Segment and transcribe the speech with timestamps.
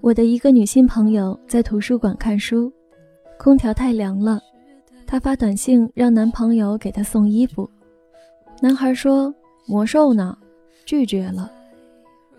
[0.00, 2.72] 我的一个女性朋友在图书馆看书，
[3.38, 4.40] 空调太凉了，
[5.06, 7.68] 她发短信让男朋友给她送衣服。
[8.62, 9.34] 男孩说
[9.66, 10.36] ：“魔兽呢？”
[10.86, 11.50] 拒绝了。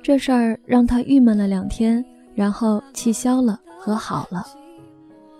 [0.01, 2.03] 这事儿让她郁闷了两天，
[2.33, 4.45] 然后气消了，和好了。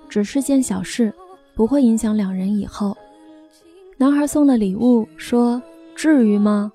[0.08, 1.14] 只是件小事，
[1.56, 2.96] 不会影响两人以后。
[3.98, 5.62] 男孩送了礼物，说
[5.96, 6.72] ：“至于吗？”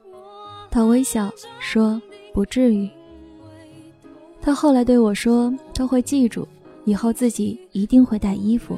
[0.75, 2.03] 他微笑说
[2.35, 2.91] ：“不至于。”
[4.43, 6.49] 他后来对我说：“他会记住，
[6.85, 8.77] 以后自己一定会带衣服。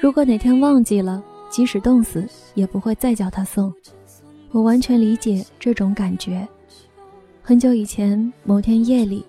[0.00, 3.72] 如果哪天忘记了，即使冻死，也不会再叫他送。”
[4.50, 6.44] 我完全理解这种感觉。
[7.40, 9.24] 很久以前，某天夜里，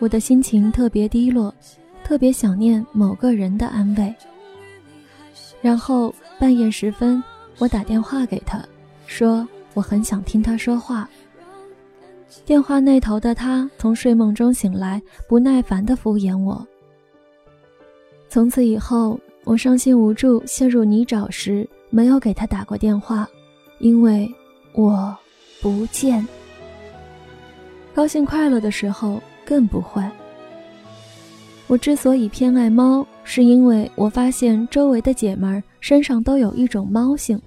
[0.00, 1.54] 我的心情特别低落，
[2.02, 4.12] 特别想念某个人的安慰。
[5.62, 7.22] 然后半夜时分，
[7.58, 8.60] 我打电话给他，
[9.06, 11.08] 说我很想听他说话。
[12.44, 16.66] 电话那头的他从睡梦中醒来，不耐烦地敷衍我。
[18.28, 23.28] 从此以后，我伤心无助、陷入泥沼时，没有给他打过电话，
[23.78, 24.28] 因为
[24.72, 25.16] 我
[25.60, 26.26] 不见。
[27.92, 30.02] 高兴快乐的时候更不会。
[31.66, 37.40] 我之所以偏爱猫，是因为我发现周围的姐们儿身上都有一种猫性。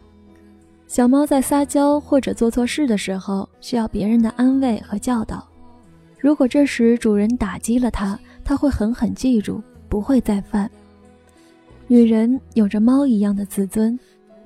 [0.93, 5.43] 小猫在撒娇或者做错事的时候，需要别人的安慰和教导。
[6.19, 10.69] 如果这时主人打击了它，它会狠狠记住，不会再犯。
[11.87, 13.99] 女人有着猫一样的自尊，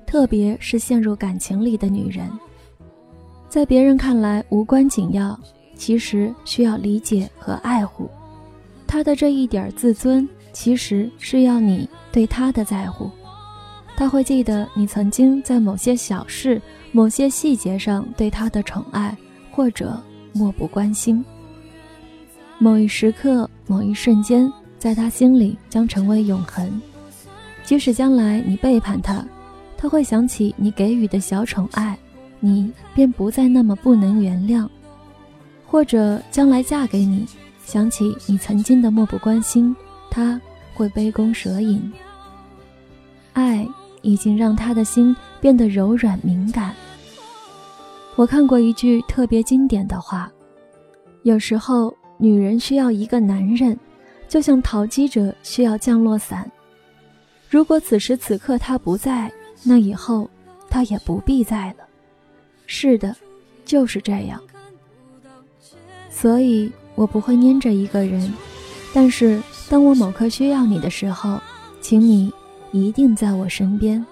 [0.06, 2.26] 特别是陷入感情里的女人，
[3.50, 5.38] 在别人看来无关紧要，
[5.76, 8.08] 其实需要理解和爱护。
[8.86, 13.10] 她的这一点自尊，其实是要你对她的在乎。
[13.98, 19.14] 他会记得你曾经在某些小事、某些细节上对他的宠爱，
[19.50, 20.00] 或者
[20.32, 21.22] 漠不关心。
[22.58, 26.80] 某一时刻、某一瞬间，在他心里将成为永恒。
[27.64, 29.26] 即使将来你背叛他，
[29.76, 31.98] 他会想起你给予的小宠爱，
[32.38, 34.68] 你便不再那么不能原谅。
[35.66, 37.26] 或者将来嫁给你，
[37.64, 39.74] 想起你曾经的漠不关心，
[40.08, 40.40] 他
[40.72, 41.92] 会杯弓蛇影。
[43.32, 43.66] 爱。
[44.02, 46.74] 已经让他的心变得柔软敏感。
[48.16, 50.30] 我看过一句特别经典的话：
[51.22, 53.78] 有时候女人需要一个男人，
[54.28, 56.50] 就像淘机者需要降落伞。
[57.48, 59.32] 如果此时此刻他不在，
[59.62, 60.28] 那以后
[60.68, 61.86] 他也不必在了。
[62.66, 63.16] 是的，
[63.64, 64.40] 就是这样。
[66.10, 68.32] 所以我不会粘着一个人，
[68.92, 71.40] 但是当我某刻需要你的时候，
[71.80, 72.32] 请你。
[72.72, 74.04] 一定在我身边。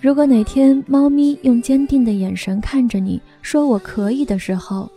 [0.00, 4.90] 如果哪天猫咪用坚定的眼神看着你说“我可以”的时候，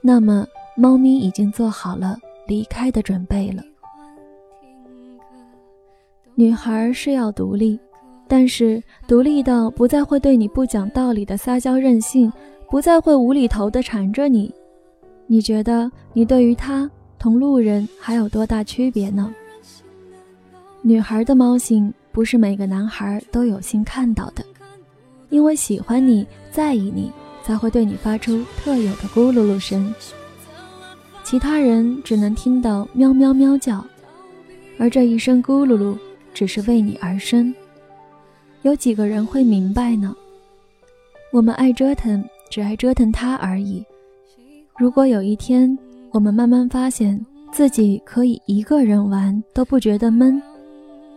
[0.00, 3.62] 那么猫咪已经做好了离开的准备了。
[6.34, 7.78] 女孩是要独立，
[8.26, 12.32] 但是独立到不再会对你不讲道理的撒娇任性，
[12.68, 14.52] 不再会无厘头的缠着你。
[15.26, 19.32] 你觉得你对于她同路人还有多大区别呢？
[20.84, 24.44] 女孩的猫性不是每个男孩都有幸看到的，
[25.30, 27.08] 因为喜欢你在意你，
[27.44, 29.94] 才会对你发出特有的咕噜噜声。
[31.22, 33.84] 其他人只能听到喵喵喵叫，
[34.76, 35.96] 而这一声咕噜噜
[36.34, 37.54] 只是为你而生。
[38.62, 40.12] 有几个人会明白呢？
[41.32, 43.84] 我们爱折腾，只爱折腾他而已。
[44.76, 45.78] 如果有一天，
[46.10, 50.42] 我们慢慢发现自己可以一个人玩都不觉得闷。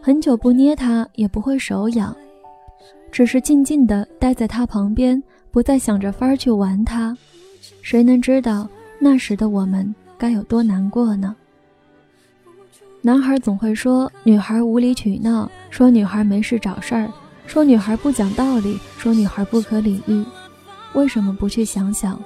[0.06, 2.16] 很久不捏它也不会手痒，
[3.12, 7.18] 只是静静地待在它旁边，不再想着法儿去玩它。
[7.82, 11.36] 谁能知道那时的我们该有多难过呢？
[13.02, 17.12] 男孩总会说女孩无理取闹，说女孩没事找事儿，
[17.48, 20.24] 说女孩不讲道理，说女孩不可理喻。
[20.94, 22.22] 为什么不去想想，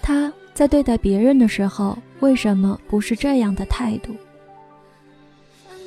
[0.00, 4.14] 他在对待别人的时候，为什么不是这样的态度？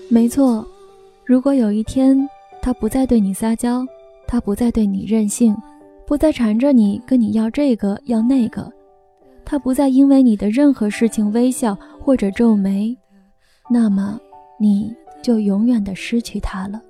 [0.09, 0.67] 没错。
[1.25, 2.17] 如果有一天
[2.61, 3.85] 他不再对你撒娇，
[4.27, 5.55] 他不再对你任性，
[6.05, 8.71] 不再缠着你跟你要这个要那个，
[9.45, 12.95] 他不再因为你的任何事情微笑或者皱眉，
[13.69, 14.19] 那么
[14.59, 16.81] 你就永远的失去他了。